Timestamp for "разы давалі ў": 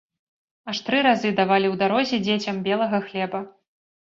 1.07-1.81